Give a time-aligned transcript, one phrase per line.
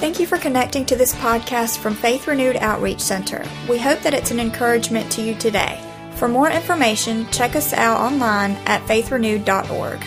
[0.00, 3.44] Thank you for connecting to this podcast from Faith Renewed Outreach Center.
[3.68, 5.78] We hope that it's an encouragement to you today.
[6.14, 10.02] For more information, check us out online at faithrenewed.org.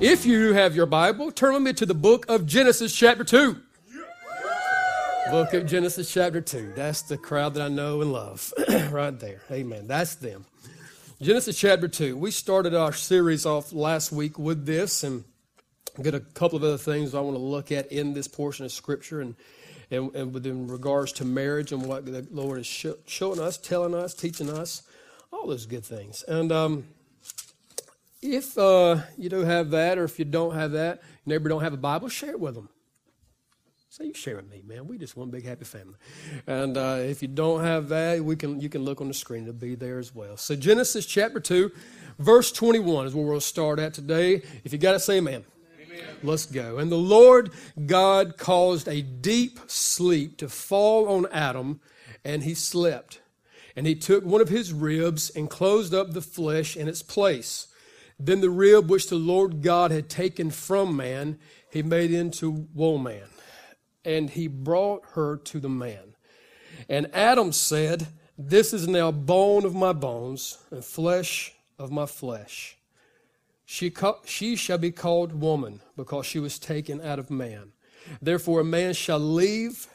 [0.00, 3.56] If you have your Bible, turn with me to the book of Genesis, chapter 2.
[5.32, 6.74] Book of Genesis, chapter 2.
[6.76, 8.52] That's the crowd that I know and love
[8.90, 9.40] right there.
[9.50, 9.86] Amen.
[9.86, 10.44] That's them.
[11.22, 12.18] Genesis, chapter 2.
[12.18, 15.24] We started our series off last week with this and
[15.96, 18.66] I've got a couple of other things I want to look at in this portion
[18.66, 19.34] of Scripture and,
[19.90, 23.94] and, and within regards to marriage and what the Lord is sh- showing us, telling
[23.94, 24.82] us, teaching us,
[25.32, 26.22] all those good things.
[26.24, 26.84] And, um,
[28.20, 31.72] if uh, you do have that, or if you don't have that, neighbor don't have
[31.72, 32.68] a Bible, share it with them.
[33.92, 34.86] Say you share with me, man.
[34.86, 35.96] We just one big happy family.
[36.46, 39.42] And uh, if you don't have that, we can you can look on the screen.
[39.42, 40.38] It'll be there as well.
[40.38, 41.70] So Genesis chapter two,
[42.18, 44.40] verse twenty one is where we'll start at today.
[44.64, 45.44] If you got to say amen.
[45.78, 46.04] amen.
[46.22, 46.78] Let's go.
[46.78, 47.50] And the Lord
[47.84, 51.82] God caused a deep sleep to fall on Adam,
[52.24, 53.20] and he slept.
[53.76, 57.66] And he took one of his ribs and closed up the flesh in its place.
[58.18, 61.38] Then the rib which the Lord God had taken from man,
[61.70, 63.24] he made into woman,
[64.04, 66.14] and he brought her to the man.
[66.88, 72.76] And Adam said, This is now bone of my bones and flesh of my flesh.
[73.64, 77.72] She, ca- she shall be called woman because she was taken out of man.
[78.20, 79.88] Therefore, a man shall leave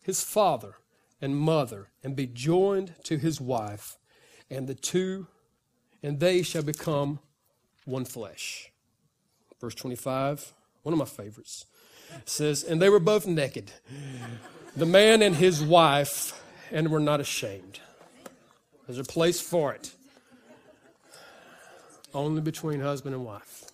[0.00, 0.74] his father
[1.20, 3.98] and mother and be joined to his wife,
[4.50, 5.26] and the two,
[6.02, 7.20] and they shall become
[7.84, 8.72] one flesh.
[9.60, 11.66] Verse 25, one of my favorites,
[12.24, 13.72] says, And they were both naked,
[14.76, 17.80] the man and his wife, and were not ashamed.
[18.86, 19.92] There's a place for it.
[22.12, 23.64] Only between husband and wife.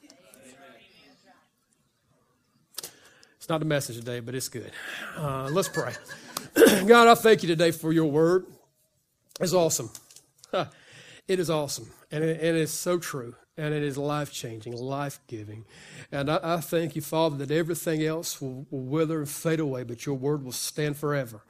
[3.37, 4.73] It's not the message today, but it's good.
[5.17, 5.93] Uh, let's pray.
[6.87, 8.45] God, I thank you today for your word.
[9.41, 9.91] It's awesome.
[11.29, 11.91] It is awesome.
[12.11, 15.65] And it, and it's so true and it is life changing, life giving.
[16.13, 19.83] And I, I, thank you, Father, that everything else will, will, wither and fade away,
[19.83, 21.41] but your word will stand forever.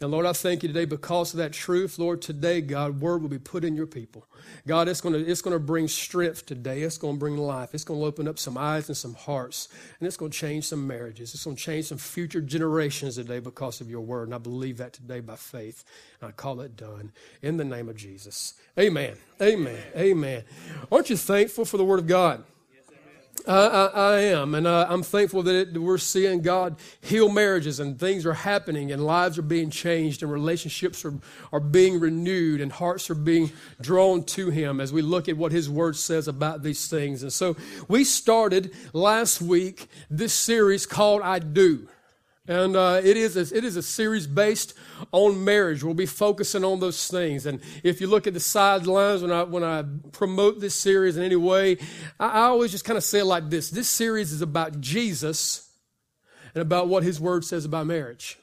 [0.00, 1.98] And Lord, I thank you today because of that truth.
[1.98, 4.26] Lord, today, God, word will be put in your people.
[4.66, 6.82] God, it's going to it's to bring strength today.
[6.82, 7.74] It's going to bring life.
[7.74, 10.66] It's going to open up some eyes and some hearts, and it's going to change
[10.66, 11.32] some marriages.
[11.34, 14.28] It's going to change some future generations today because of your word.
[14.28, 15.84] And I believe that today by faith.
[16.20, 18.54] And I call it done in the name of Jesus.
[18.78, 19.16] Amen.
[19.40, 19.82] Amen.
[19.96, 20.44] Amen.
[20.90, 22.42] Aren't you thankful for the Word of God?
[23.46, 27.78] I, I, I, am, and uh, I'm thankful that it, we're seeing God heal marriages
[27.78, 31.12] and things are happening and lives are being changed and relationships are,
[31.52, 35.52] are being renewed and hearts are being drawn to Him as we look at what
[35.52, 37.22] His Word says about these things.
[37.22, 37.54] And so
[37.86, 41.86] we started last week this series called I Do.
[42.46, 44.74] And uh, it, is a, it is a series based
[45.12, 45.82] on marriage.
[45.82, 47.46] We'll be focusing on those things.
[47.46, 49.82] And if you look at the sidelines when I, when I
[50.12, 51.78] promote this series in any way,
[52.20, 55.70] I, I always just kind of say it like this this series is about Jesus
[56.54, 58.38] and about what his word says about marriage.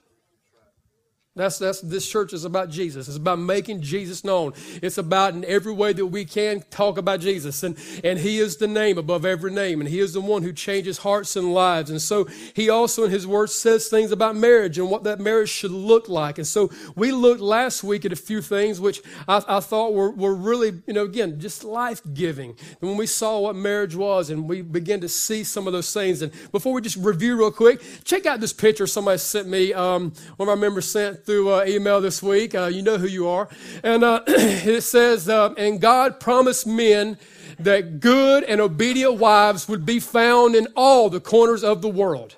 [1.34, 3.08] That's, that's, this church is about Jesus.
[3.08, 4.52] It's about making Jesus known.
[4.82, 7.64] It's about in every way that we can talk about Jesus.
[7.64, 9.80] And, and He is the name above every name.
[9.80, 11.90] And He is the one who changes hearts and lives.
[11.90, 15.48] And so He also in His Word says things about marriage and what that marriage
[15.48, 16.38] should look like.
[16.38, 20.12] And so we looked last week at a few things which I, I thought were,
[20.12, 22.58] were really, you know, again, just life giving.
[22.82, 25.94] And when we saw what marriage was and we began to see some of those
[25.94, 26.22] things.
[26.22, 29.72] And before we just review real quick, check out this picture somebody sent me.
[29.74, 32.56] Um, one of our members sent through uh, email this week.
[32.56, 33.48] Uh, you know who you are.
[33.84, 37.18] And uh, it says, uh, And God promised men
[37.60, 42.36] that good and obedient wives would be found in all the corners of the world.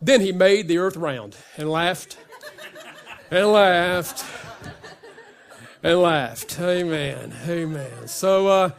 [0.00, 2.16] Then he made the earth round and laughed
[3.30, 4.24] and laughed
[5.82, 6.58] and laughed.
[6.60, 7.34] Amen.
[7.46, 8.08] Amen.
[8.08, 8.70] So uh,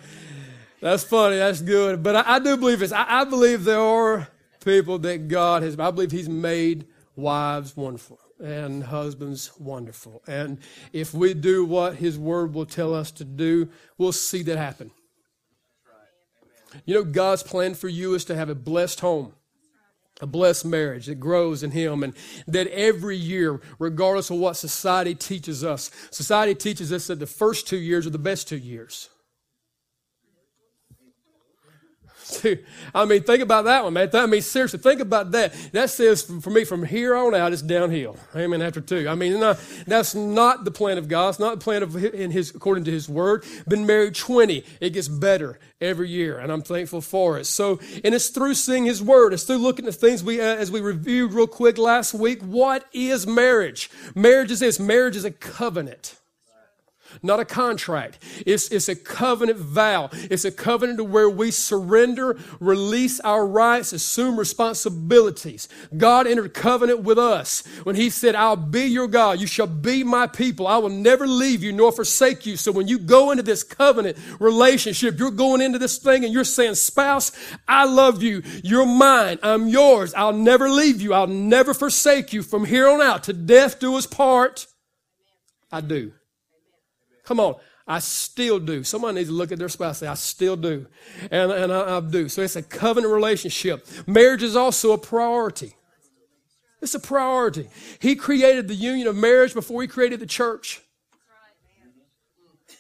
[0.80, 1.38] that's funny.
[1.38, 2.02] That's good.
[2.02, 2.92] But I, I do believe this.
[2.92, 4.28] I, I believe there are
[4.64, 10.24] people that God has, I believe He's made wives wonderful and husbands wonderful.
[10.28, 10.60] And
[10.92, 14.92] if we do what his word will tell us to do, we'll see that happen.
[16.86, 19.34] You know, God's plan for you is to have a blessed home,
[20.22, 22.14] a blessed marriage that grows in Him, and
[22.48, 27.68] that every year, regardless of what society teaches us, society teaches us that the first
[27.68, 29.10] two years are the best two years.
[32.94, 34.10] I mean, think about that one, man.
[34.14, 35.54] I mean, seriously, think about that.
[35.72, 38.18] That says for me, from here on out, it's downhill.
[38.36, 38.62] Amen.
[38.62, 39.40] After two, I mean,
[39.88, 41.30] that's not the plan of God.
[41.30, 43.46] It's not the plan of in His according to His Word.
[43.68, 44.64] Been married twenty.
[44.80, 47.46] It gets better every year, and I'm thankful for it.
[47.46, 49.34] So, and it's through seeing His Word.
[49.34, 52.42] It's through looking at things we, uh, as we reviewed real quick last week.
[52.42, 53.90] What is marriage?
[54.16, 54.80] Marriage is this.
[54.80, 56.16] Marriage is a covenant
[57.22, 58.20] not a contract.
[58.46, 60.10] It's, it's a covenant vow.
[60.14, 65.68] It's a covenant to where we surrender, release our rights, assume responsibilities.
[65.96, 69.40] God entered covenant with us when He said, I'll be your God.
[69.40, 70.68] You shall be my people.
[70.68, 72.58] I will never leave you nor forsake you.
[72.58, 76.44] So when you go into this covenant relationship, you're going into this thing and you're
[76.44, 77.32] saying, Spouse,
[77.68, 78.44] I love you.
[78.64, 79.40] You're mine.
[79.44, 80.14] I'm yours.
[80.14, 81.14] I'll never leave you.
[81.14, 82.44] I'll never forsake you.
[82.44, 84.68] From here on out, to death do us part.
[85.72, 86.14] I do.
[87.24, 87.56] Come on.
[87.88, 88.84] I still do.
[88.84, 90.88] Someone needs to look at their spouse and say, I still do.
[91.30, 92.30] And, and I, I do.
[92.30, 93.88] So it's a covenant relationship.
[94.08, 95.76] Marriage is also a priority.
[96.82, 97.70] It's a priority.
[98.00, 100.82] He created the union of marriage before he created the church.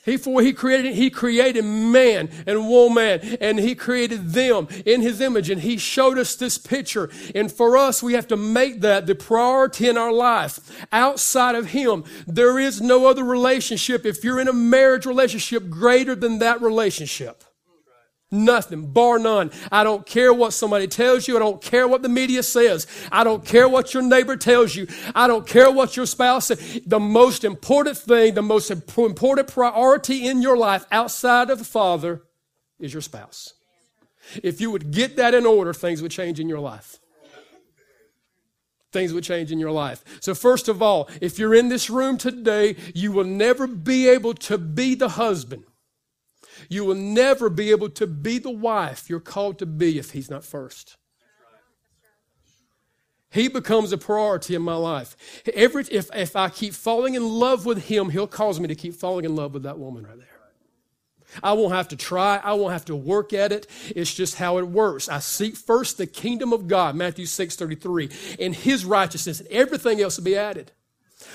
[0.03, 5.21] He, for he created, he created man and woman, and he created them in his
[5.21, 7.09] image, and he showed us this picture.
[7.35, 10.59] And for us, we have to make that the priority in our life.
[10.91, 16.15] Outside of him, there is no other relationship, if you're in a marriage relationship, greater
[16.15, 17.43] than that relationship.
[18.33, 19.51] Nothing, bar none.
[19.73, 21.35] I don't care what somebody tells you.
[21.35, 22.87] I don't care what the media says.
[23.11, 24.87] I don't care what your neighbor tells you.
[25.13, 26.79] I don't care what your spouse says.
[26.85, 32.21] The most important thing, the most important priority in your life outside of the Father
[32.79, 33.53] is your spouse.
[34.41, 36.99] If you would get that in order, things would change in your life.
[38.93, 40.03] Things would change in your life.
[40.21, 44.33] So, first of all, if you're in this room today, you will never be able
[44.35, 45.63] to be the husband
[46.71, 50.29] you will never be able to be the wife you're called to be if He's
[50.29, 50.95] not first.
[53.29, 55.17] He becomes a priority in my life.
[55.53, 58.93] Every, if, if I keep falling in love with Him, He'll cause me to keep
[58.93, 60.27] falling in love with that woman right there.
[61.43, 62.37] I won't have to try.
[62.37, 63.67] I won't have to work at it.
[63.93, 65.09] It's just how it works.
[65.09, 68.09] I seek first the kingdom of God, Matthew 6 33,
[68.39, 70.71] and His righteousness, and everything else will be added.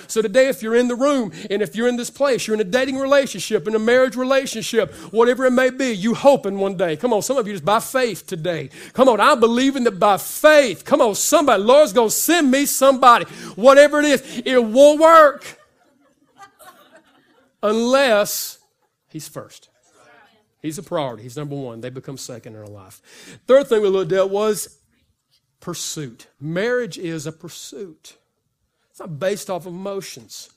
[0.07, 2.61] So today, if you're in the room and if you're in this place, you're in
[2.61, 6.97] a dating relationship, in a marriage relationship, whatever it may be, you hoping one day.
[6.97, 8.71] Come on, some of you just by faith today.
[8.93, 10.85] Come on, I'm believing that by faith.
[10.85, 13.25] Come on, somebody, Lord's to send me somebody.
[13.55, 15.59] Whatever it is, it won't work
[17.63, 18.59] unless
[19.09, 19.71] He's first.
[20.61, 21.23] He's a priority.
[21.23, 21.81] He's number one.
[21.81, 23.01] They become second in our life.
[23.47, 24.79] Third thing we looked at was
[25.61, 26.27] pursuit.
[26.39, 28.19] Marriage is a pursuit.
[28.97, 30.49] It's not based off of emotions.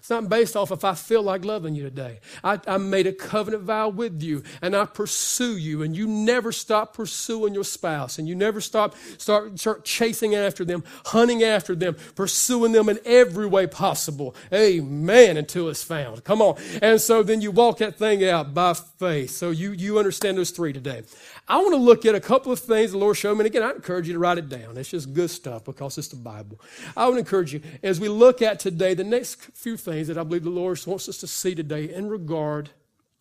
[0.00, 2.20] It's not based off if I feel like loving you today.
[2.44, 6.52] I, I, made a covenant vow with you and I pursue you and you never
[6.52, 11.74] stop pursuing your spouse and you never stop start, start chasing after them, hunting after
[11.74, 14.34] them, pursuing them in every way possible.
[14.52, 15.38] Amen.
[15.38, 16.22] Until it's found.
[16.22, 16.56] Come on.
[16.82, 19.30] And so then you walk that thing out by faith.
[19.30, 21.04] So you, you understand those three today.
[21.50, 23.40] I want to look at a couple of things the Lord showed me.
[23.40, 24.76] And again, I encourage you to write it down.
[24.76, 26.60] It's just good stuff because it's the Bible.
[26.96, 30.22] I would encourage you as we look at today, the next few things that I
[30.22, 32.70] believe the Lord wants us to see today in regard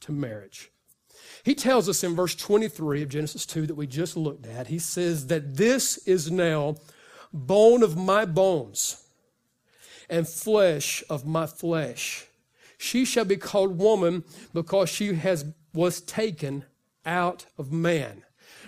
[0.02, 0.70] to marriage.
[1.44, 4.78] He tells us in verse 23 of Genesis 2 that we just looked at, he
[4.78, 6.76] says that this is now
[7.34, 9.08] bone of my bones
[10.08, 12.28] and flesh of my flesh.
[12.78, 16.66] She shall be called woman because she has was taken
[17.10, 18.24] out of man.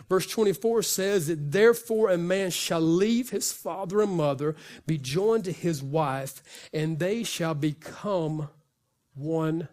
[0.09, 4.55] Verse 24 says that therefore a man shall leave his father and mother,
[4.85, 6.41] be joined to his wife,
[6.73, 8.49] and they shall become
[9.13, 9.69] one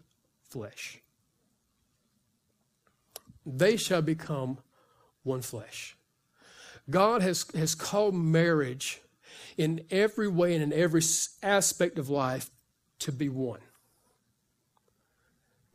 [0.49, 1.01] flesh.
[3.45, 4.59] They shall become
[5.23, 5.97] one flesh.
[6.91, 9.01] God has, has called marriage
[9.57, 11.03] in every way and in every
[11.43, 12.51] aspect of life
[13.01, 13.61] to be one.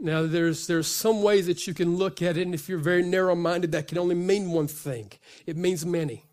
[0.03, 3.03] Now, there's, there's some ways that you can look at it, and if you're very
[3.03, 5.13] narrow minded, that can only mean one thing
[5.45, 6.25] it means many.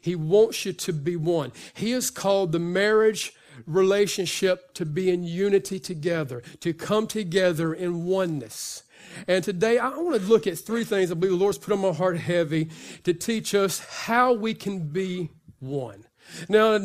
[0.00, 1.52] He wants you to be one.
[1.74, 3.34] He has called the marriage
[3.66, 8.82] relationship to be in unity together, to come together in oneness.
[9.28, 11.78] And today I want to look at three things I believe the Lord's put on
[11.78, 12.68] my heart heavy
[13.04, 16.04] to teach us how we can be one.
[16.48, 16.76] Now,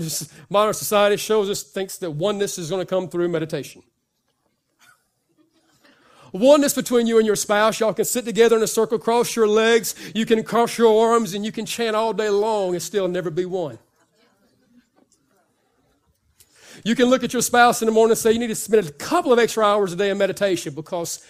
[0.48, 3.82] modern society shows us, thinks that oneness is going to come through meditation
[6.34, 7.80] oneness between you and your spouse.
[7.80, 11.34] Y'all can sit together in a circle, cross your legs, you can cross your arms,
[11.34, 13.80] and you can chant all day long and still never be one.
[16.84, 18.88] You can look at your spouse in the morning and say, You need to spend
[18.88, 21.26] a couple of extra hours a day in meditation because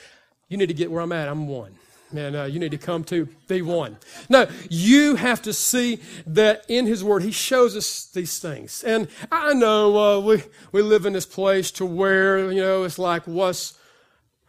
[0.49, 1.27] you need to get where I'm at.
[1.27, 1.75] I'm one.
[2.11, 3.97] Man, uh, you need to come to be one.
[4.29, 8.81] No, you have to see that in His Word, He shows us these things.
[8.83, 12.97] And I know uh, we, we live in this place to where, you know, it's
[12.97, 13.77] like what's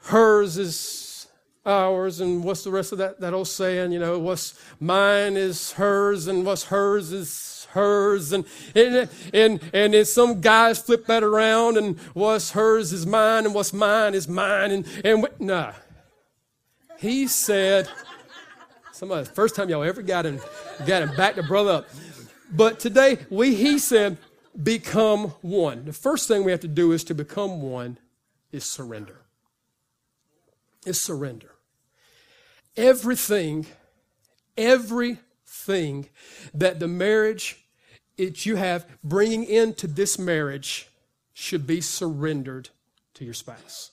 [0.09, 1.27] hers is
[1.65, 5.73] ours, and what's the rest of that, that old saying, you know, what's mine is
[5.73, 11.77] hers, and what's hers is hers and and and, and some guys flip that around
[11.77, 15.75] and what's hers is mine and what's mine is mine and and nah
[16.99, 17.89] he said,
[18.93, 20.41] somebody, first time y'all ever got him,
[20.85, 21.89] got him back to brother up.
[22.51, 24.19] But today, we, he said,
[24.61, 25.85] become one.
[25.85, 27.99] The first thing we have to do is to become one
[28.51, 29.21] is surrender.
[30.87, 31.51] Is surrender.
[32.77, 33.67] Everything,
[34.57, 36.09] everything
[36.55, 37.65] that the marriage
[38.17, 40.89] that you have bringing into this marriage
[41.35, 42.71] should be surrendered
[43.15, 43.93] to your spouse.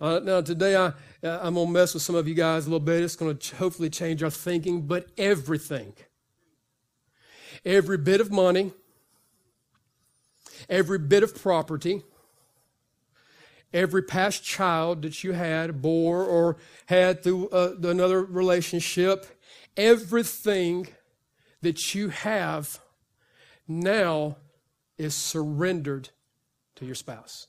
[0.00, 2.70] Uh, now, today I, uh, I'm going to mess with some of you guys a
[2.70, 3.02] little bit.
[3.02, 5.94] It's going to hopefully change our thinking, but everything,
[7.64, 8.72] every bit of money,
[10.68, 12.02] every bit of property,
[13.74, 19.26] every past child that you had, bore, or had through uh, another relationship,
[19.76, 20.86] everything
[21.60, 22.78] that you have
[23.66, 24.36] now
[24.96, 26.10] is surrendered
[26.76, 27.48] to your spouse.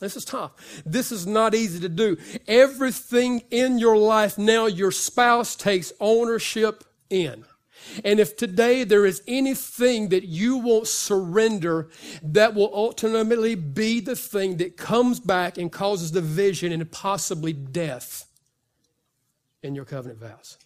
[0.00, 0.82] This is tough.
[0.84, 2.18] This is not easy to do.
[2.46, 7.44] Everything in your life now, your spouse takes ownership in.
[8.04, 11.88] And if today there is anything that you won't surrender,
[12.22, 18.26] that will ultimately be the thing that comes back and causes division and possibly death
[19.62, 20.58] in your covenant vows.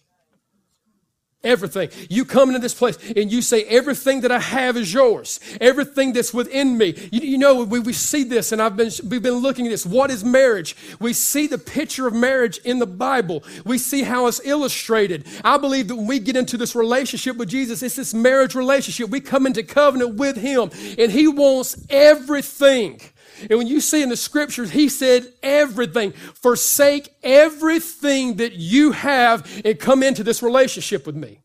[1.43, 1.89] Everything.
[2.07, 5.39] You come into this place and you say, everything that I have is yours.
[5.59, 7.09] Everything that's within me.
[7.11, 9.83] You, you know, we, we see this and I've been, we've been looking at this.
[9.83, 10.75] What is marriage?
[10.99, 13.43] We see the picture of marriage in the Bible.
[13.65, 15.25] We see how it's illustrated.
[15.43, 19.09] I believe that when we get into this relationship with Jesus, it's this marriage relationship.
[19.09, 20.69] We come into covenant with Him
[20.99, 23.01] and He wants everything.
[23.49, 26.11] And when you see in the scriptures, he said everything.
[26.11, 31.39] Forsake everything that you have and come into this relationship with me.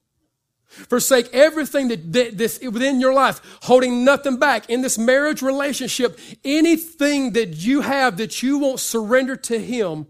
[0.67, 6.19] Forsake everything that, that this within your life, holding nothing back in this marriage relationship.
[6.45, 10.07] Anything that you have that you won't surrender to him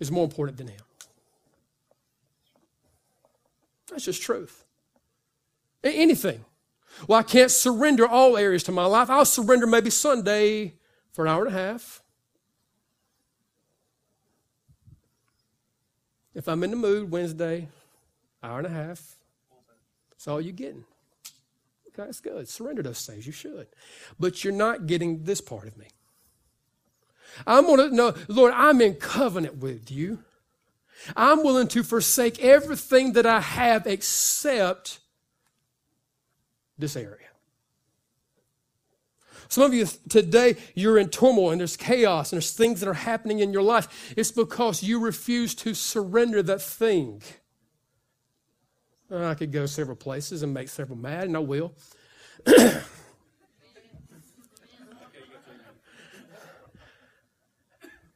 [0.00, 0.80] is more important than him.
[3.90, 4.64] That's just truth.
[5.82, 6.44] Anything.
[7.08, 9.10] Well, I can't surrender all areas to my life.
[9.10, 10.74] I'll surrender maybe Sunday
[11.12, 12.02] for an hour and a half.
[16.34, 17.68] If I'm in the mood, Wednesday,
[18.42, 19.16] hour and a half.
[20.10, 20.84] That's all you're getting.
[21.88, 22.48] Okay, that's good.
[22.48, 23.26] Surrender those things.
[23.26, 23.68] You should.
[24.18, 25.86] But you're not getting this part of me.
[27.46, 30.24] I'm going to know, Lord, I'm in covenant with you.
[31.16, 35.00] I'm willing to forsake everything that I have except
[36.78, 37.28] this area.
[39.48, 42.94] Some of you today, you're in turmoil and there's chaos and there's things that are
[42.94, 44.14] happening in your life.
[44.16, 47.22] It's because you refuse to surrender that thing.
[49.10, 51.74] I could go several places and make several mad, and I will.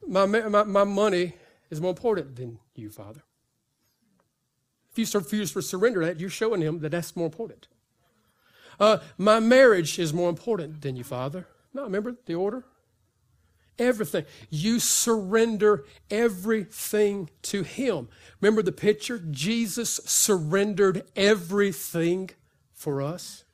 [0.09, 1.35] my, my, my money
[1.71, 3.23] is more important than you, Father.
[4.91, 7.69] If you refuse to surrender that, you're showing him that that's more important.
[8.79, 11.47] Uh, my marriage is more important than you, Father.
[11.75, 12.65] No, remember the order?
[13.79, 14.25] Everything.
[14.51, 18.09] You surrender everything to Him.
[18.41, 19.19] Remember the picture?
[19.19, 22.31] Jesus surrendered everything
[22.73, 23.45] for us.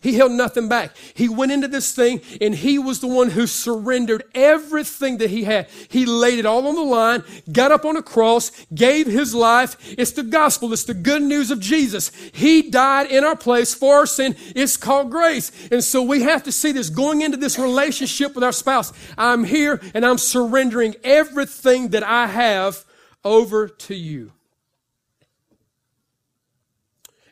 [0.00, 0.96] He held nothing back.
[1.14, 5.44] He went into this thing and he was the one who surrendered everything that he
[5.44, 5.68] had.
[5.88, 9.76] He laid it all on the line, got up on a cross, gave his life.
[9.98, 10.72] It's the gospel.
[10.72, 12.10] It's the good news of Jesus.
[12.32, 14.36] He died in our place for our sin.
[14.54, 15.50] It's called grace.
[15.70, 18.92] And so we have to see this going into this relationship with our spouse.
[19.16, 22.84] I'm here and I'm surrendering everything that I have
[23.24, 24.32] over to you.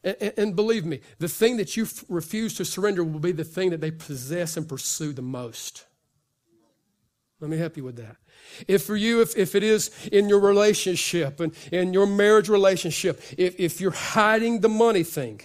[0.07, 3.43] And, and, believe me, the thing that you f- refuse to surrender will be the
[3.43, 5.85] thing that they possess and pursue the most.
[7.41, 8.17] Let me help you with that.
[8.69, 13.21] If for you, if, if it is in your relationship and in your marriage relationship,
[13.37, 15.41] if, if you're hiding the money thing,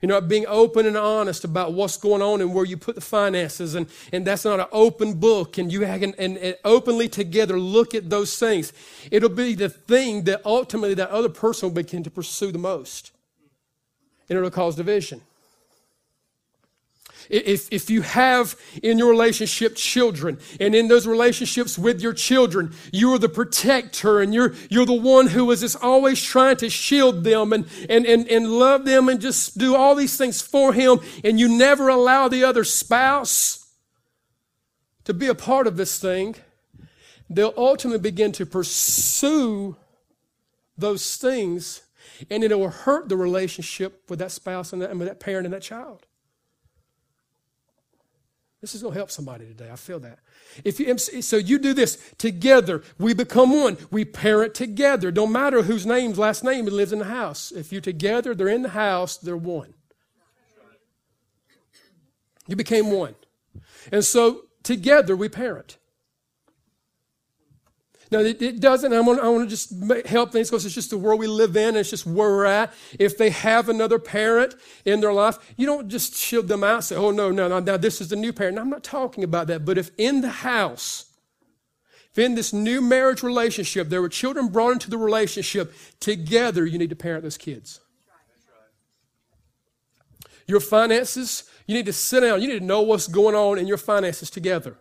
[0.00, 3.00] you know, being open and honest about what's going on and where you put the
[3.00, 7.58] finances, and, and that's not an open book, and you can and, and openly together
[7.58, 8.72] look at those things,
[9.10, 13.10] it'll be the thing that ultimately that other person will begin to pursue the most
[14.28, 15.20] and it'll cause division.
[17.28, 22.72] If, if you have in your relationship children and in those relationships with your children,
[22.92, 26.70] you are the protector and you're, you're the one who is just always trying to
[26.70, 30.72] shield them and, and, and, and love them and just do all these things for
[30.72, 33.66] him and you never allow the other spouse
[35.04, 36.34] to be a part of this thing,
[37.30, 39.76] they'll ultimately begin to pursue
[40.76, 41.82] those things
[42.30, 45.46] and it will hurt the relationship with that spouse and, that, and with that parent
[45.46, 46.06] and that child.
[48.60, 49.70] This is going to help somebody today.
[49.70, 50.18] I feel that.
[50.64, 52.82] If you, so you do this together.
[52.98, 53.76] We become one.
[53.90, 55.10] We parent together.
[55.10, 57.52] Don't matter whose name's last name lives in the house.
[57.52, 59.18] If you're together, they're in the house.
[59.18, 59.74] They're one.
[62.48, 63.16] You became one,
[63.90, 65.78] and so together we parent.
[68.10, 70.90] Now, it, it doesn't, I want, I want to just help things because it's just
[70.90, 71.76] the world we live in.
[71.76, 72.72] it's just where we're at.
[72.98, 76.96] If they have another parent in their life, you don't just shield them out say,
[76.96, 78.58] oh, no, no, no, now this is the new parent.
[78.58, 79.64] I'm not talking about that.
[79.64, 81.06] But if in the house,
[82.12, 86.78] if in this new marriage relationship, there were children brought into the relationship, together you
[86.78, 87.80] need to parent those kids.
[90.46, 92.40] Your finances, you need to sit down.
[92.40, 94.76] You need to know what's going on in your finances together.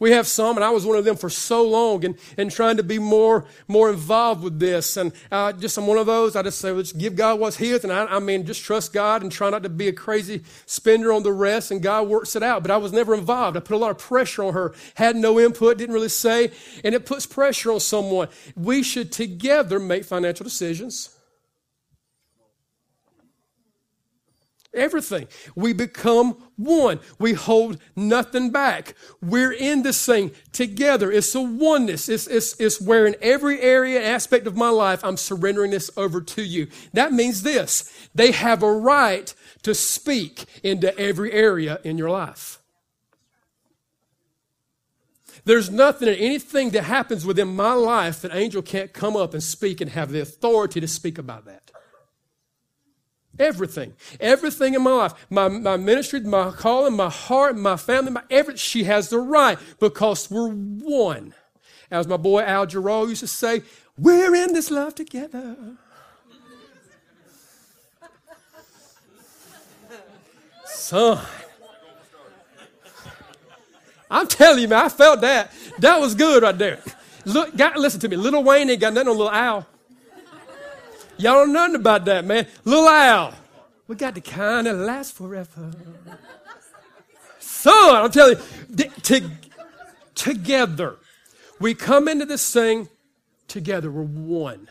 [0.00, 2.76] We have some, and I was one of them for so long and, and trying
[2.76, 4.96] to be more, more involved with this.
[4.96, 7.82] And uh, just I'm one of those, I just say, let's give God what's His.
[7.82, 11.12] And I, I mean, just trust God and try not to be a crazy spender
[11.12, 12.62] on the rest, and God works it out.
[12.62, 13.56] But I was never involved.
[13.56, 16.52] I put a lot of pressure on her, had no input, didn't really say,
[16.84, 18.28] and it puts pressure on someone.
[18.54, 21.17] We should together make financial decisions.
[24.74, 25.26] Everything.
[25.54, 27.00] We become one.
[27.18, 28.94] We hold nothing back.
[29.22, 31.10] We're in this thing together.
[31.10, 32.08] It's a oneness.
[32.08, 35.90] It's, it's, it's where in every area, and aspect of my life, I'm surrendering this
[35.96, 36.68] over to you.
[36.92, 38.08] That means this.
[38.14, 42.58] They have a right to speak into every area in your life.
[45.46, 49.42] There's nothing, and anything that happens within my life that angel can't come up and
[49.42, 51.67] speak and have the authority to speak about that.
[53.38, 53.94] Everything.
[54.20, 55.14] Everything in my life.
[55.30, 58.58] My, my ministry, my calling, my heart, my family, my everything.
[58.58, 61.34] She has the right because we're one.
[61.90, 63.62] As my boy Al Jarreau used to say,
[63.96, 65.56] we're in this love together.
[70.64, 71.24] Son.
[74.10, 75.52] I'm telling you, man, I felt that.
[75.78, 76.80] That was good right there.
[77.24, 78.16] Look, God, listen to me.
[78.16, 79.66] Little Wayne ain't got nothing on little Al.
[81.18, 82.46] Y'all don't know nothing about that, man.
[82.64, 83.34] Little Al.
[83.88, 85.72] We got the kind that lasts forever.
[87.38, 88.36] Son, I'm telling
[88.76, 89.30] you, to,
[90.14, 90.96] together.
[91.58, 92.88] We come into this thing
[93.48, 93.90] together.
[93.90, 94.68] We're one.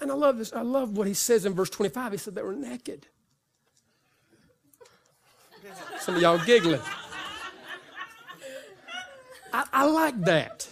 [0.00, 0.52] And I love this.
[0.52, 2.12] I love what he says in verse 25.
[2.12, 3.06] He said they were naked.
[6.00, 6.80] Some of y'all giggling.
[9.52, 10.68] I, I like that.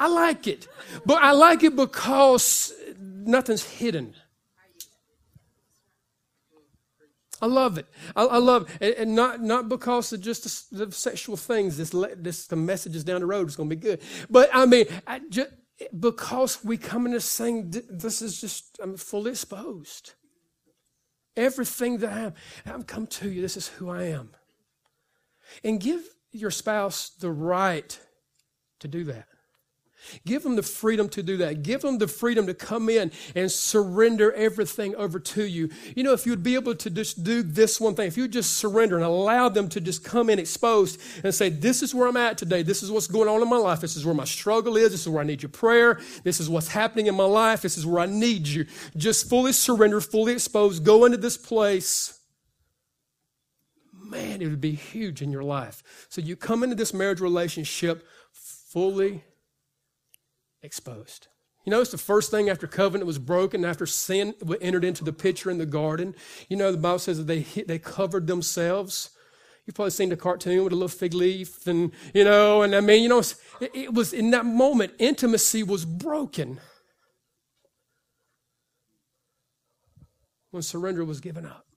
[0.00, 0.68] I like it.
[1.04, 4.14] But I like it because nothing's hidden.
[7.40, 7.86] I love it.
[8.16, 8.98] I, I love it.
[8.98, 13.20] And not, not because of just the, the sexual things, this, this, the messages down
[13.20, 14.00] the road is going to be good.
[14.28, 15.50] But I mean, I just,
[15.98, 20.14] because we come in this thing, this is just, I'm fully exposed.
[21.36, 22.32] Everything that I am,
[22.66, 23.40] I'm come to you.
[23.40, 24.30] This is who I am.
[25.62, 27.98] And give your spouse the right
[28.80, 29.26] to do that.
[30.24, 31.62] Give them the freedom to do that.
[31.62, 35.70] Give them the freedom to come in and surrender everything over to you.
[35.94, 38.58] You know, if you'd be able to just do this one thing, if you just
[38.58, 42.16] surrender and allow them to just come in exposed and say, This is where I'm
[42.16, 42.62] at today.
[42.62, 43.80] This is what's going on in my life.
[43.80, 44.92] This is where my struggle is.
[44.92, 46.00] This is where I need your prayer.
[46.24, 47.62] This is what's happening in my life.
[47.62, 48.66] This is where I need you.
[48.96, 50.84] Just fully surrender, fully exposed.
[50.84, 52.18] Go into this place
[54.08, 56.06] man, it would be huge in your life.
[56.08, 59.24] So you come into this marriage relationship fully
[60.62, 61.28] exposed.
[61.64, 65.50] You notice the first thing after covenant was broken, after sin entered into the picture
[65.50, 66.14] in the garden.
[66.48, 69.10] You know, the Bible says that they, they covered themselves.
[69.66, 72.80] You've probably seen the cartoon with a little fig leaf, and, you know, and I
[72.80, 76.58] mean, you know, it, it was in that moment, intimacy was broken
[80.50, 81.67] when surrender was given up.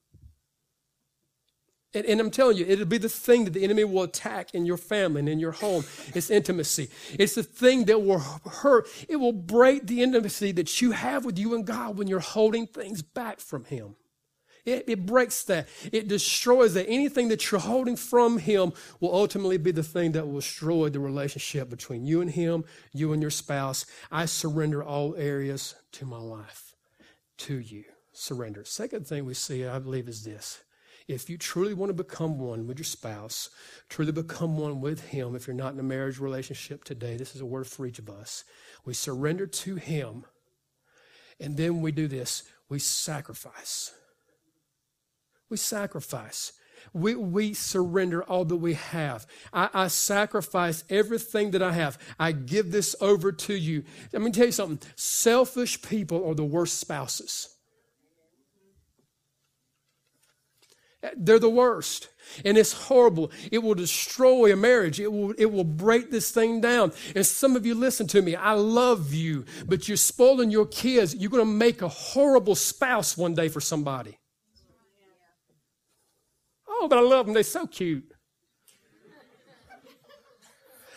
[1.94, 4.64] And, and, I'm telling you, it'll be the thing that the enemy will attack in
[4.64, 5.84] your family and in your home.
[6.14, 6.88] It's intimacy.
[7.18, 8.88] It's the thing that will hurt.
[9.08, 12.66] It will break the intimacy that you have with you and God when you're holding
[12.66, 13.96] things back from Him.
[14.64, 15.68] It, it breaks that.
[15.90, 16.88] It destroys that.
[16.88, 21.00] Anything that you're holding from Him will ultimately be the thing that will destroy the
[21.00, 23.84] relationship between you and Him, you and your spouse.
[24.10, 26.76] I surrender all areas to my life,
[27.38, 27.84] to you.
[28.12, 28.64] Surrender.
[28.64, 30.62] Second thing we see, I believe, is this
[31.08, 33.50] if you truly want to become one with your spouse,
[33.88, 37.40] truly become one with Him, if you're not in a marriage relationship today, this is
[37.40, 38.44] a word for each of us.
[38.84, 40.24] We surrender to Him,
[41.40, 43.92] and then we do this we sacrifice.
[45.50, 46.54] We sacrifice.
[46.94, 49.26] We, we surrender all that we have.
[49.52, 51.98] I, I sacrifice everything that I have.
[52.18, 53.84] I give this over to you.
[54.12, 57.54] Let me tell you something selfish people are the worst spouses.
[61.16, 62.08] They're the worst.
[62.44, 63.32] And it's horrible.
[63.50, 65.00] It will destroy a marriage.
[65.00, 66.92] It will, it will break this thing down.
[67.14, 68.36] And some of you listen to me.
[68.36, 71.14] I love you, but you're spoiling your kids.
[71.14, 74.18] You're going to make a horrible spouse one day for somebody.
[76.68, 77.34] Oh, but I love them.
[77.34, 78.04] They're so cute.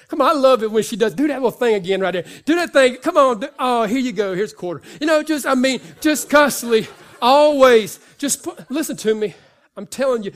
[0.07, 1.15] Come on, I love it when she does.
[1.15, 2.25] Do that little thing again right there.
[2.45, 2.97] Do that thing.
[2.97, 3.43] Come on.
[3.57, 4.35] Oh, here you go.
[4.35, 4.83] Here's a quarter.
[5.01, 6.87] You know, just, I mean, just constantly,
[7.19, 9.33] always, just put, listen to me.
[9.77, 10.31] I'm telling you,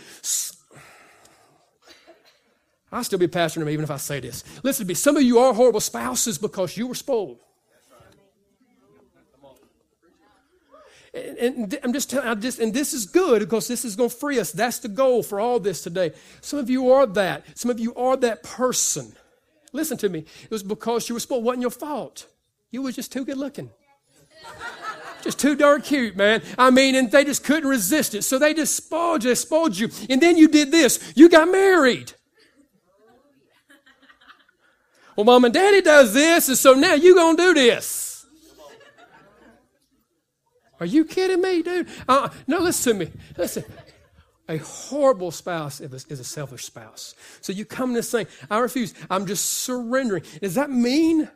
[2.92, 4.44] I'll still be pastoring them even if I say this.
[4.64, 4.94] Listen to me.
[4.96, 7.40] Some of you are horrible spouses because you were spoiled.
[11.14, 14.16] And, and, I'm just telling, just, and this is good because this is going to
[14.16, 14.52] free us.
[14.52, 16.14] That's the goal for all this today.
[16.42, 17.46] Some of you are that.
[17.58, 19.16] Some of you are that person.
[19.72, 20.20] Listen to me.
[20.20, 21.44] It was because you were spoiled.
[21.44, 22.28] It wasn't your fault.
[22.70, 23.72] You were just too good looking.
[25.22, 26.42] Just too darn cute, man.
[26.58, 28.24] I mean, and they just couldn't resist it.
[28.24, 29.90] So they just spoiled you, spoiled you.
[30.10, 31.14] And then you did this.
[31.16, 32.14] You got married.
[35.16, 38.26] Well, mom and daddy does this, and so now you gonna do this.
[40.80, 41.88] Are you kidding me, dude?
[42.08, 43.12] Uh, no, listen to me.
[43.38, 43.66] Listen.
[44.48, 47.14] A horrible spouse is a selfish spouse.
[47.42, 48.96] So you come to saying, I refuse.
[49.08, 50.24] I'm just surrendering.
[50.42, 51.30] Does that mean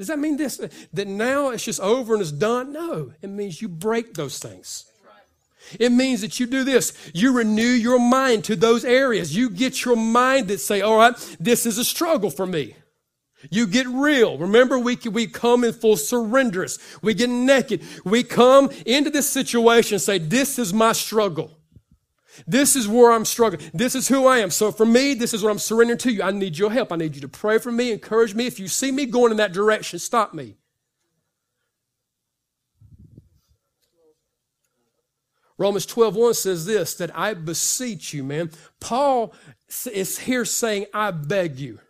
[0.00, 0.56] does that mean this?
[0.94, 2.72] That now it's just over and it's done?
[2.72, 3.12] No.
[3.20, 4.90] It means you break those things.
[5.78, 6.94] It means that you do this.
[7.12, 9.36] You renew your mind to those areas.
[9.36, 12.76] You get your mind that say, all right, this is a struggle for me.
[13.50, 14.38] You get real.
[14.38, 16.78] Remember, we, we come in full surrenderance.
[17.02, 17.82] We get naked.
[18.02, 21.59] We come into this situation and say, this is my struggle.
[22.46, 23.70] This is where I'm struggling.
[23.74, 24.50] This is who I am.
[24.50, 26.22] So for me, this is what I'm surrendering to you.
[26.22, 26.92] I need your help.
[26.92, 28.46] I need you to pray for me, encourage me.
[28.46, 30.56] If you see me going in that direction, stop me.
[35.58, 38.50] Romans 12, 1 says this, that I beseech you, man.
[38.80, 39.34] Paul
[39.92, 41.80] is here saying, I beg you.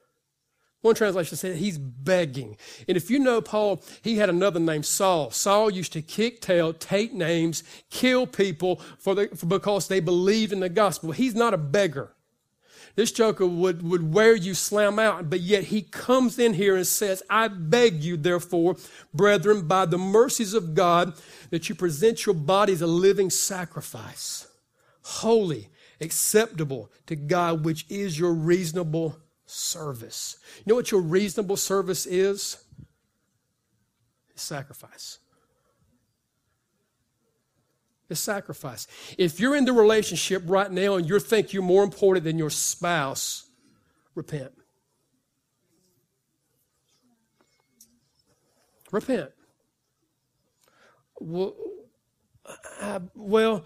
[0.83, 2.57] One translation said he's begging.
[2.89, 5.31] And if you know Paul, he had another name, Saul.
[5.31, 10.53] Saul used to kick tail, take names, kill people for the, for, because they believed
[10.53, 11.13] in the gospel.
[11.13, 12.15] He's not a beggar.
[12.97, 16.87] This joker would, would wear you slam out, but yet he comes in here and
[16.87, 18.77] says, I beg you, therefore,
[19.15, 21.15] brethren, by the mercies of God,
[21.51, 24.49] that you present your bodies a living sacrifice,
[25.03, 25.69] holy,
[26.01, 29.17] acceptable to God, which is your reasonable
[29.51, 30.37] service.
[30.59, 32.57] You know what your reasonable service is?
[34.31, 35.19] It's sacrifice.
[38.09, 38.87] It's sacrifice.
[39.19, 42.51] If you're in the relationship right now and you think you're more important than your
[42.51, 43.47] spouse,
[44.15, 44.53] repent.
[48.91, 49.31] Repent.
[51.21, 51.55] Well,
[52.81, 53.65] I, well,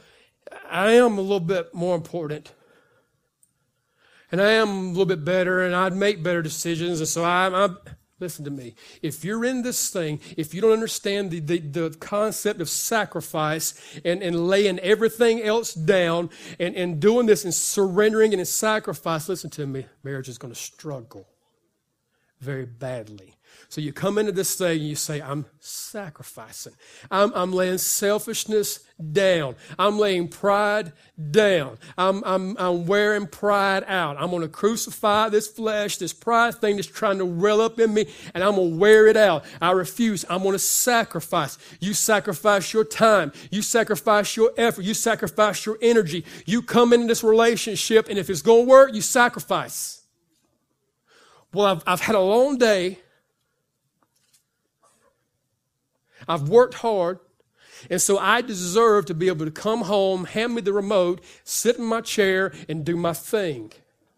[0.68, 2.52] I am a little bit more important
[4.34, 6.98] and I am a little bit better and I'd make better decisions.
[6.98, 7.78] And so I'm, I'm
[8.18, 8.74] listen to me.
[9.00, 13.80] If you're in this thing, if you don't understand the, the, the concept of sacrifice
[14.04, 19.28] and, and laying everything else down and, and doing this and surrendering and in sacrifice,
[19.28, 21.28] listen to me, marriage is going to struggle
[22.40, 23.36] very badly.
[23.68, 26.74] So you come into this thing and you say, I'm sacrificing.
[27.10, 28.80] I'm, I'm laying selfishness
[29.12, 29.56] down.
[29.78, 30.92] I'm laying pride
[31.30, 31.78] down.
[31.98, 34.16] I'm, I'm, I'm wearing pride out.
[34.16, 37.92] I'm going to crucify this flesh, this pride thing that's trying to well up in
[37.92, 39.44] me, and I'm going to wear it out.
[39.60, 40.24] I refuse.
[40.28, 41.58] I'm going to sacrifice.
[41.80, 43.32] You sacrifice your time.
[43.50, 44.84] You sacrifice your effort.
[44.84, 46.24] You sacrifice your energy.
[46.46, 50.02] You come into this relationship, and if it's going to work, you sacrifice.
[51.52, 52.98] Well, I've, I've had a long day.
[56.28, 57.18] I've worked hard.
[57.90, 61.76] And so I deserve to be able to come home, hand me the remote, sit
[61.76, 63.72] in my chair, and do my thing.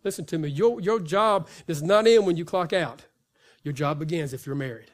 [0.04, 0.48] Listen to me.
[0.48, 3.04] Your, your job does not end when you clock out.
[3.64, 4.90] Your job begins if you're married.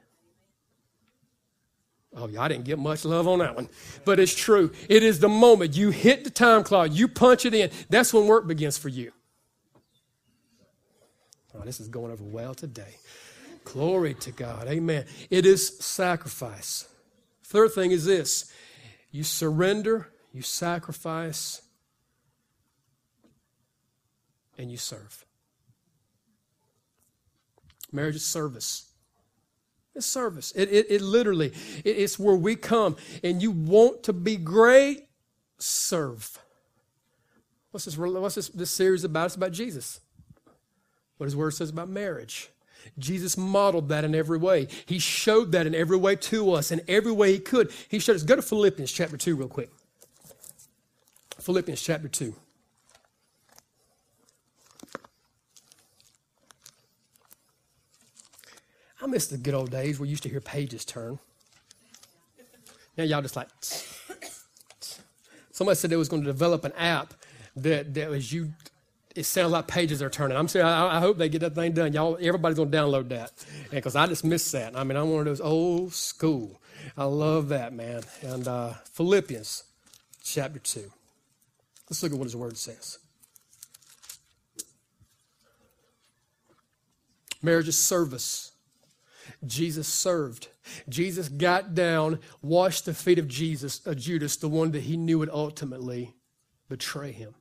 [2.15, 3.69] Oh, yeah, I didn't get much love on that one.
[4.05, 4.73] But it's true.
[4.89, 7.71] It is the moment you hit the time clock, you punch it in.
[7.89, 9.13] That's when work begins for you.
[11.55, 12.97] Oh, this is going over well today.
[13.65, 14.67] Glory to God.
[14.67, 15.05] Amen.
[15.31, 16.89] It is sacrifice.
[17.53, 18.51] Third thing is this
[19.11, 21.61] you surrender, you sacrifice,
[24.57, 25.27] and you serve.
[27.93, 28.87] Marriage is service.
[29.95, 30.53] It's service.
[30.53, 31.53] It, it, it literally,
[31.85, 35.09] it, it's where we come and you want to be great,
[35.59, 36.39] serve.
[37.71, 39.27] What's this, what's this, this series about?
[39.27, 40.01] It's about Jesus.
[41.19, 42.49] What his word says about marriage.
[42.99, 44.69] Jesus modeled that in every way.
[44.87, 47.71] He showed that in every way to us, in every way he could.
[47.89, 48.23] He showed us.
[48.23, 49.71] Go to Philippians chapter 2 real quick.
[51.39, 52.35] Philippians chapter 2.
[59.01, 61.19] I miss the good old days where you used to hear pages turn.
[62.97, 63.49] Now y'all just like.
[65.51, 67.15] Somebody said they was going to develop an app
[67.57, 68.53] that, that was you.
[69.15, 70.37] It sounds like pages are turning.
[70.37, 71.93] I'm saying I, I hope they get that thing done.
[71.93, 73.33] Y'all, everybody's to download that
[73.71, 74.77] because I just miss that.
[74.77, 76.61] I mean, I'm one of those old school.
[76.97, 78.03] I love that man.
[78.23, 79.65] And uh, Philippians
[80.23, 80.91] chapter two.
[81.91, 82.99] Let's look at what his word says.
[87.43, 88.53] Marriage is service.
[89.45, 90.49] Jesus served.
[90.89, 95.19] Jesus got down, washed the feet of Jesus, of Judas, the one that he knew
[95.19, 96.15] would ultimately
[96.69, 97.35] betray him.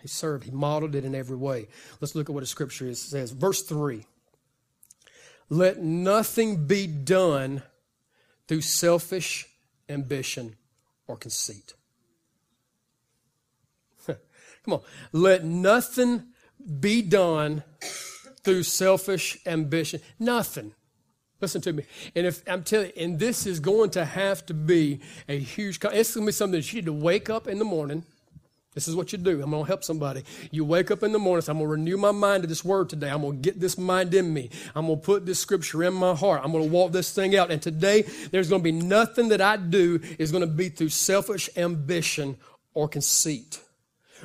[0.00, 0.44] He served.
[0.44, 1.68] He modeled it in every way.
[2.00, 3.30] Let's look at what the scripture is, says.
[3.30, 4.06] Verse 3
[5.48, 7.62] Let nothing be done
[8.48, 9.46] through selfish
[9.88, 10.56] ambition
[11.06, 11.74] or conceit.
[14.06, 14.80] Come on.
[15.12, 16.24] Let nothing
[16.80, 17.64] be done
[18.42, 20.00] through selfish ambition.
[20.18, 20.72] Nothing.
[21.40, 21.84] Listen to me.
[22.14, 25.78] And if I'm telling you, and this is going to have to be a huge,
[25.82, 28.04] it's going to be something that you need to wake up in the morning.
[28.74, 29.42] This is what you do.
[29.42, 30.22] I'm going to help somebody.
[30.52, 32.64] You wake up in the morning, say, I'm going to renew my mind to this
[32.64, 33.10] word today.
[33.10, 34.48] I'm going to get this mind in me.
[34.76, 36.42] I'm going to put this scripture in my heart.
[36.44, 37.50] I'm going to walk this thing out.
[37.50, 40.90] And today, there's going to be nothing that I do is going to be through
[40.90, 42.36] selfish ambition
[42.72, 43.60] or conceit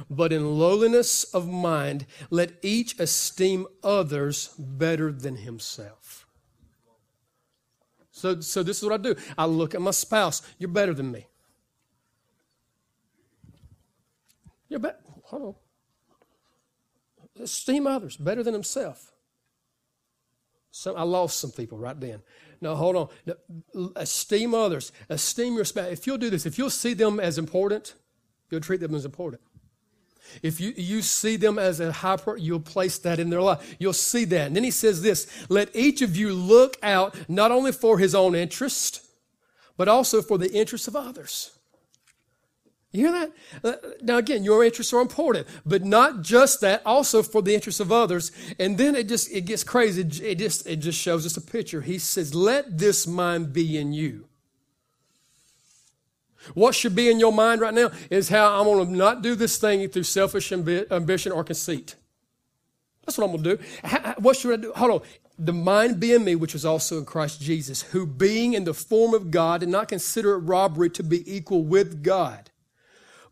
[0.10, 6.28] but in lowliness of mind, let each esteem others better than himself.
[8.12, 9.16] So, so this is what I do.
[9.38, 10.42] I look at my spouse.
[10.58, 11.28] You're better than me.
[14.70, 14.98] You're better.
[15.24, 15.42] Hold
[17.38, 17.44] on.
[17.44, 19.12] Esteem others better than himself.
[20.72, 22.22] So I lost some people right then.
[22.62, 23.08] No, hold on.
[23.26, 24.92] No, esteem others.
[25.10, 25.92] Esteem your spouse.
[25.92, 27.94] If you'll do this, if you'll see them as important,
[28.50, 29.42] you'll treat them as important.
[30.42, 33.76] If you, you see them as a high you'll place that in their life.
[33.80, 34.48] You'll see that.
[34.48, 38.16] And then he says this let each of you look out not only for his
[38.16, 39.06] own interest,
[39.78, 41.58] but also for the interest of others.
[42.96, 43.32] You hear that?
[43.64, 47.80] Uh, now, again, your interests are important, but not just that, also for the interests
[47.80, 48.32] of others.
[48.60, 50.02] And then it just it gets crazy.
[50.24, 51.82] It just it just shows us a picture.
[51.82, 54.28] He says, "Let this mind be in you."
[56.54, 59.36] What should be in your mind right now is how I'm going to not do
[59.36, 61.96] this thing through selfish ambi- ambition or conceit.
[63.06, 63.64] That's what I'm going to do.
[64.20, 64.74] What should I do?
[64.76, 65.02] Hold on.
[65.38, 68.74] The mind be in me, which was also in Christ Jesus, who being in the
[68.74, 72.52] form of God did not consider it robbery to be equal with God,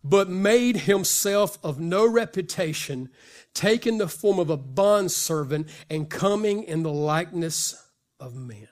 [0.03, 3.09] but made himself of no reputation,
[3.53, 7.75] taking the form of a bondservant and coming in the likeness
[8.19, 8.67] of men.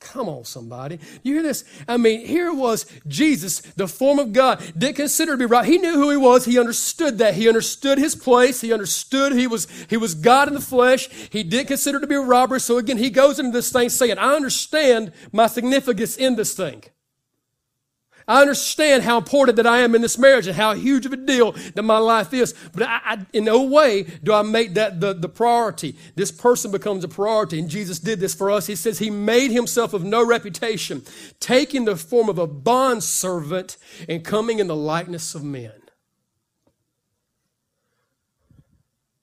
[0.00, 1.00] Come on, somebody.
[1.24, 1.64] You hear this?
[1.88, 5.66] I mean, here was Jesus, the form of God, didn't consider to be right.
[5.66, 6.44] He knew who he was.
[6.44, 7.34] He understood that.
[7.34, 8.60] He understood his place.
[8.60, 11.08] He understood he was, he was God in the flesh.
[11.30, 12.60] He didn't consider to be a robber.
[12.60, 16.84] So again, he goes into this thing saying, I understand my significance in this thing.
[18.28, 21.16] I understand how important that I am in this marriage and how huge of a
[21.16, 22.54] deal that my life is.
[22.74, 25.96] But I, I, in no way do I make that the, the priority.
[26.14, 27.58] This person becomes a priority.
[27.58, 28.66] And Jesus did this for us.
[28.66, 31.04] He says he made himself of no reputation,
[31.40, 33.78] taking the form of a bond servant
[34.10, 35.72] and coming in the likeness of men.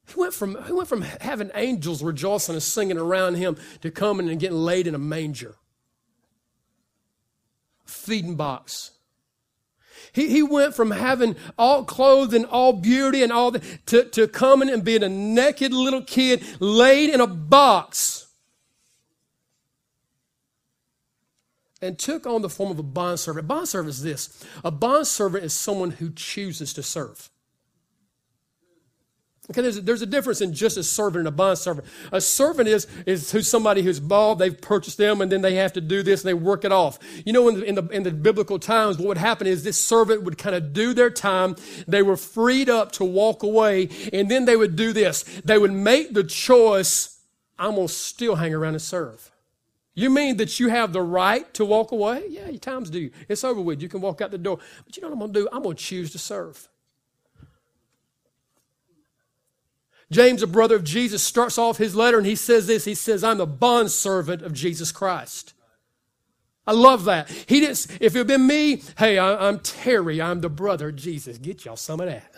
[0.08, 4.30] He went from, he went from having angels rejoicing and singing around him to coming
[4.30, 5.58] and getting laid in a manger,
[7.86, 8.94] feeding box.
[10.16, 14.30] He, he went from having all clothes and all beauty and all that to, to
[14.30, 18.28] coming and being a naked little kid laid in a box
[21.82, 23.46] and took on the form of a bondservant.
[23.46, 27.30] Bondservant is this a bondservant is someone who chooses to serve.
[29.52, 31.88] Okay, there's a, there's a difference in just a servant and a bond servant.
[32.12, 35.74] A servant is, is who's somebody who's bought, they've purchased them, and then they have
[35.74, 36.98] to do this and they work it off.
[37.26, 39.80] You know, in the, in the, in the biblical times, what would happen is this
[39.80, 41.56] servant would kind of do their time.
[41.88, 45.24] They were freed up to walk away, and then they would do this.
[45.46, 47.22] They would make the choice,
[47.60, 49.32] I'm to still hang around and serve.
[49.94, 52.24] You mean that you have the right to walk away?
[52.30, 53.12] Yeah, your time's due.
[53.30, 53.82] It's over with.
[53.82, 54.60] You can walk out the door.
[54.86, 55.50] But you know what I'm to do?
[55.54, 56.68] I'm to choose to serve.
[60.12, 62.86] James, a brother of Jesus, starts off his letter and he says this.
[62.86, 65.54] He says, I'm a bondservant of Jesus Christ.
[66.68, 67.30] I love that.
[67.30, 70.96] He didn't, if it had been me, hey, I, am Terry, I'm the brother of
[70.96, 71.38] Jesus.
[71.38, 72.32] Get y'all some of that.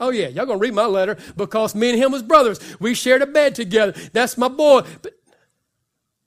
[0.00, 2.60] Oh yeah, y'all gonna read my letter because me and him was brothers.
[2.78, 3.92] We shared a bed together.
[4.12, 4.82] That's my boy.
[5.02, 5.14] But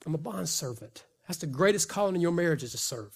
[0.06, 1.06] I'm a bondservant.
[1.28, 3.14] That's the greatest calling in your marriage is to serve.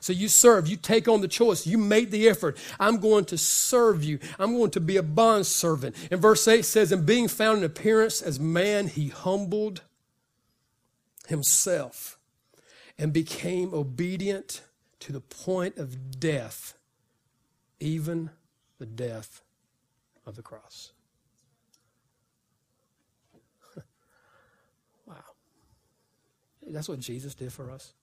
[0.00, 2.56] So you serve, you take on the choice, you make the effort.
[2.78, 4.18] I'm going to serve you.
[4.38, 5.96] I'm going to be a bond servant.
[6.10, 9.82] And verse 8 says, And being found in appearance as man, he humbled
[11.26, 12.18] himself
[12.98, 14.62] and became obedient
[15.00, 16.74] to the point of death,
[17.80, 18.30] even
[18.78, 19.42] the death
[20.26, 20.92] of the cross.
[25.06, 25.14] wow.
[26.66, 27.94] That's what Jesus did for us.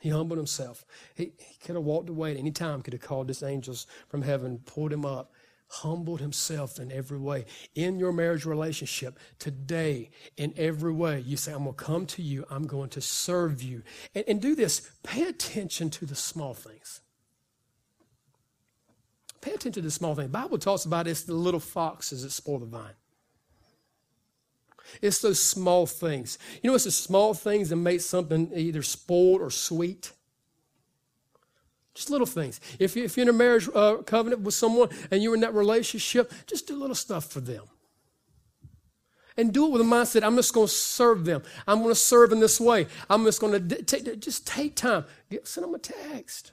[0.00, 0.84] He humbled himself.
[1.14, 4.22] He, he could have walked away at any time, could have called his angels from
[4.22, 5.32] heaven, pulled him up,
[5.68, 7.44] humbled himself in every way.
[7.74, 12.22] In your marriage relationship, today, in every way, you say, I'm going to come to
[12.22, 13.82] you, I'm going to serve you.
[14.14, 17.00] And, and do this pay attention to the small things.
[19.40, 20.28] Pay attention to the small things.
[20.28, 22.94] The Bible talks about it's the little foxes that spoil the vine.
[25.02, 26.38] It's those small things.
[26.62, 30.12] You know, it's the small things that make something either spoiled or sweet.
[31.94, 32.60] Just little things.
[32.78, 35.54] If, you, if you're in a marriage uh, covenant with someone and you're in that
[35.54, 37.64] relationship, just do little stuff for them.
[39.36, 41.42] And do it with a mindset I'm just going to serve them.
[41.66, 42.86] I'm going to serve in this way.
[43.10, 45.06] I'm just going to take, just take time.
[45.44, 46.52] Send them a text.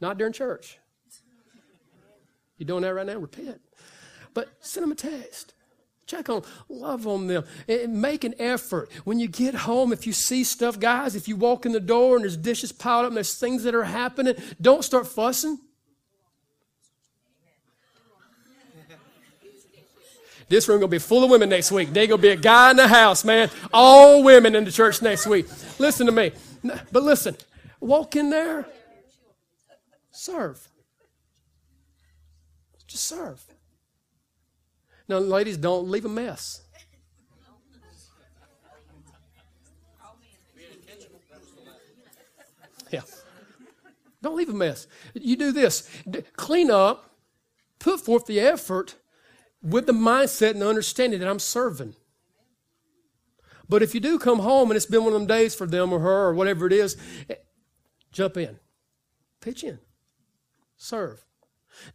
[0.00, 0.78] Not during church.
[2.58, 3.18] You're doing that right now?
[3.18, 3.60] Repent.
[4.34, 5.54] But send them a text.
[6.08, 8.90] Check on, love on them, and make an effort.
[9.04, 12.16] When you get home, if you see stuff, guys, if you walk in the door
[12.16, 15.58] and there's dishes piled up and there's things that are happening, don't start fussing.
[20.48, 21.92] This room gonna be full of women next week.
[21.92, 23.50] They gonna be a guy in the house, man.
[23.70, 25.46] All women in the church next week.
[25.78, 26.32] Listen to me.
[26.90, 27.36] But listen,
[27.80, 28.66] walk in there,
[30.10, 30.66] serve.
[32.86, 33.44] Just serve.
[35.08, 36.62] Now, ladies, don't leave a mess.
[42.90, 43.02] Yeah.
[44.22, 44.86] Don't leave a mess.
[45.14, 45.88] You do this
[46.36, 47.14] clean up,
[47.78, 48.96] put forth the effort
[49.62, 51.94] with the mindset and the understanding that I'm serving.
[53.68, 55.92] But if you do come home and it's been one of them days for them
[55.92, 56.96] or her or whatever it is,
[57.28, 57.34] eh,
[58.12, 58.58] jump in,
[59.40, 59.78] pitch in,
[60.76, 61.27] serve.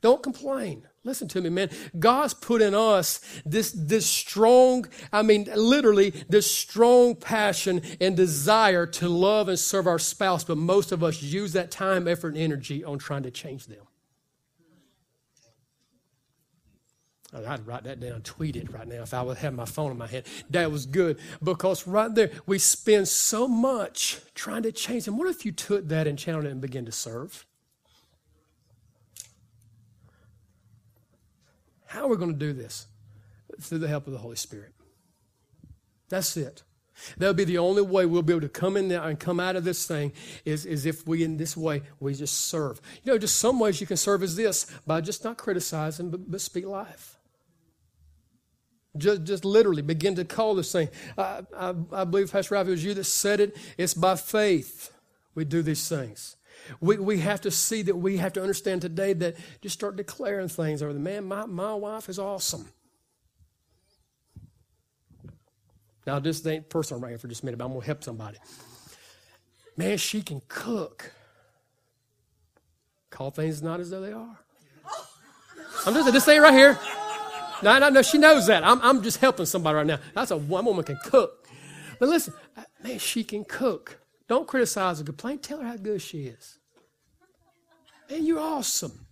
[0.02, 0.88] Don't complain.
[1.04, 1.70] Listen to me, man.
[2.00, 8.86] God's put in us this, this strong, I mean, literally, this strong passion and desire
[8.86, 12.38] to love and serve our spouse, but most of us use that time, effort, and
[12.38, 13.86] energy on trying to change them.
[17.36, 19.92] Oh, I'd write that down, tweet it right now if I would have my phone
[19.92, 20.24] in my hand.
[20.52, 25.18] That was good because right there we spend so much trying to change them.
[25.18, 27.46] What if you took that and channeled it and began to serve?
[31.94, 32.88] How are we going to do this?
[33.62, 34.74] Through the help of the Holy Spirit.
[36.10, 36.64] That's it.
[37.18, 39.56] That'll be the only way we'll be able to come in there and come out
[39.56, 40.12] of this thing
[40.44, 42.82] is, is if we, in this way, we just serve.
[43.04, 46.32] You know, just some ways you can serve is this by just not criticizing, but,
[46.32, 47.20] but speak life.
[48.98, 50.90] Just, just literally begin to call this thing.
[51.16, 53.56] I, I, I believe, Pastor Ralph, it was you that said it.
[53.78, 54.92] It's by faith
[55.36, 56.38] we do these things.
[56.80, 60.48] We, we have to see that we have to understand today that just start declaring
[60.48, 62.68] things over the man, my, my wife is awesome.
[66.06, 68.04] Now, this ain't personal right here for just a minute, but I'm going to help
[68.04, 68.38] somebody.
[69.78, 71.12] Man, she can cook.
[73.10, 74.40] Call things not as though they are.
[75.86, 76.78] I'm just this thing right here.
[77.62, 78.64] No, no, no, she knows that.
[78.66, 80.00] I'm, I'm just helping somebody right now.
[80.14, 81.48] That's a one woman can cook.
[82.00, 82.34] But listen,
[82.84, 84.00] man, she can cook.
[84.28, 85.40] Don't criticize or complain.
[85.40, 86.60] Tell her how good she is.
[88.10, 89.06] Man, you're awesome.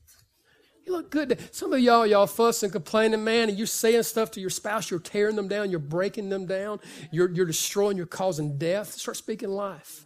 [0.85, 1.37] You look good.
[1.51, 4.89] Some of y'all, y'all fussing and complaining, man, and you're saying stuff to your spouse.
[4.89, 5.69] You're tearing them down.
[5.69, 6.79] You're breaking them down.
[7.11, 7.97] You're, you're destroying.
[7.97, 8.93] You're causing death.
[8.93, 10.05] Start speaking life.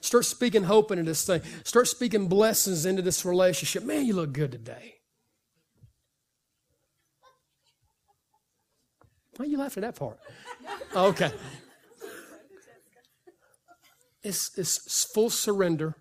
[0.00, 1.42] Start speaking hope into this thing.
[1.62, 3.82] Start speaking blessings into this relationship.
[3.82, 4.96] Man, you look good today.
[9.36, 10.18] Why are you laughing at that part?
[10.94, 11.32] Okay.
[14.24, 15.94] It's, full surrender,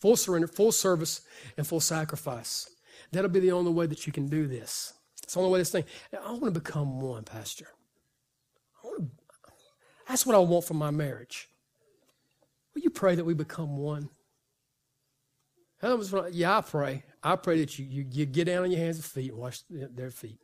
[0.00, 1.20] full surrender, full service,
[1.56, 2.68] and full sacrifice.
[3.12, 4.94] That'll be the only way that you can do this.
[5.22, 5.84] It's the only way this thing.
[6.12, 7.66] I want to become one, Pastor.
[8.82, 9.08] To,
[10.08, 11.48] that's what I want for my marriage.
[12.74, 14.08] Will you pray that we become one?
[16.30, 17.04] Yeah, I pray.
[17.22, 19.62] I pray that you, you, you get down on your hands and feet and wash
[19.68, 20.38] their feet.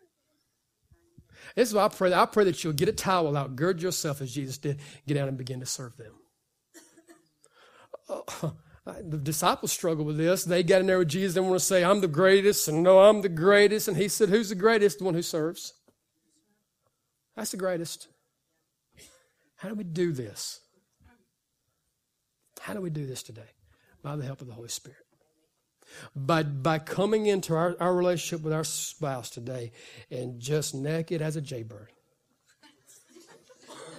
[1.54, 2.12] This is why I pray.
[2.12, 5.28] I pray that you'll get a towel out, gird yourself as Jesus did, get down
[5.28, 6.12] and begin to serve them.
[8.08, 8.50] Uh,
[9.02, 10.44] the disciples struggle with this.
[10.44, 11.34] They got in there with Jesus.
[11.34, 13.88] They want to say, I'm the greatest, and no, I'm the greatest.
[13.88, 14.98] And he said, Who's the greatest?
[14.98, 15.72] The one who serves.
[17.34, 18.08] That's the greatest.
[19.56, 20.60] How do we do this?
[22.60, 23.50] How do we do this today?
[24.02, 25.05] By the help of the Holy Spirit.
[26.14, 29.72] By, by coming into our, our relationship with our spouse today
[30.10, 31.88] and just naked as a jaybird.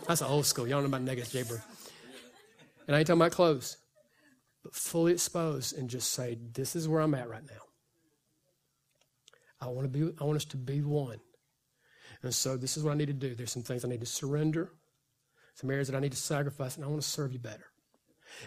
[0.07, 0.67] That's old school.
[0.67, 1.61] Y'all know about naked jaybird.
[2.87, 3.77] And I ain't talking about clothes,
[4.63, 7.61] but fully exposed and just say, This is where I'm at right now.
[9.59, 11.19] I want to be I want us to be one.
[12.23, 13.35] And so this is what I need to do.
[13.35, 14.71] There's some things I need to surrender,
[15.55, 17.65] some areas that I need to sacrifice, and I want to serve you better.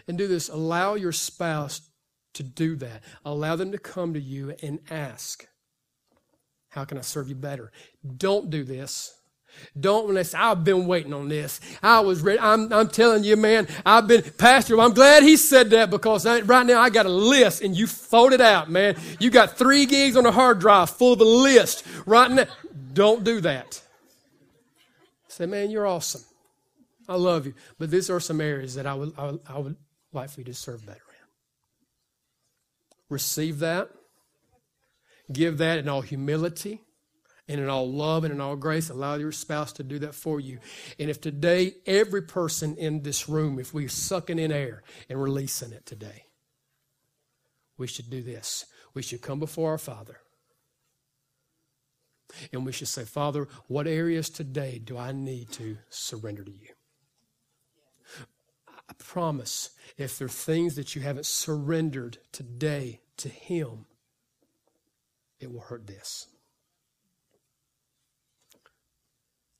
[0.09, 0.48] And do this.
[0.48, 1.89] Allow your spouse
[2.35, 3.03] to do that.
[3.24, 5.47] Allow them to come to you and ask,
[6.70, 7.72] How can I serve you better?
[8.16, 9.14] Don't do this.
[9.78, 11.61] Don't say, I've been waiting on this.
[11.83, 12.39] I was ready.
[12.41, 16.41] I'm, I'm telling you, man, I've been, Pastor, I'm glad he said that because I,
[16.41, 18.97] right now I got a list and you folded out, man.
[19.18, 22.47] You got three gigs on a hard drive full of a list right now.
[22.93, 23.81] Don't do that.
[25.28, 26.22] Say, man, you're awesome.
[27.09, 27.55] I love you.
[27.78, 29.76] But these are some areas that I would, I would, I would
[30.12, 31.01] like for you to serve better.
[33.11, 33.90] Receive that.
[35.30, 36.80] Give that in all humility
[37.46, 38.88] and in all love and in all grace.
[38.90, 40.58] Allow your spouse to do that for you.
[40.98, 45.72] And if today, every person in this room, if we're sucking in air and releasing
[45.72, 46.24] it today,
[47.76, 48.66] we should do this.
[48.94, 50.18] We should come before our Father.
[52.52, 56.68] And we should say, Father, what areas today do I need to surrender to you?
[58.91, 63.86] I promise if there are things that you haven't surrendered today to Him,
[65.38, 66.26] it will hurt this.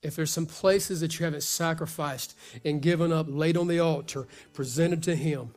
[0.03, 4.27] If there's some places that you haven't sacrificed and given up, laid on the altar,
[4.53, 5.53] presented to Him,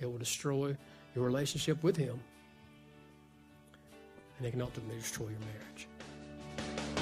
[0.00, 0.76] it will destroy
[1.14, 2.18] your relationship with Him.
[4.38, 6.97] And it can ultimately destroy your marriage.